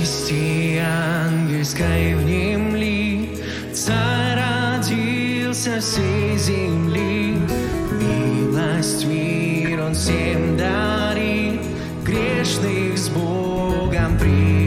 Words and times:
Вести 0.00 0.78
ангельской 0.78 2.14
внемли, 2.14 3.38
Царь 3.74 4.40
родился 4.40 5.78
всей 5.78 6.38
земли. 6.38 7.36
Милость, 8.00 9.04
мир 9.04 9.82
Он 9.82 9.92
всем 9.92 10.56
дарит, 10.56 11.60
Грешных 12.02 12.96
с 12.96 13.10
Богом 13.10 14.16
приводит. 14.18 14.59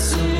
soon. 0.00 0.39